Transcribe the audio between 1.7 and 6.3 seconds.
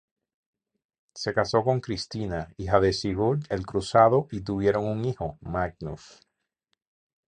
Kristina, hija de Sigurd el Cruzado, y tuvieron un hijo, Magnus.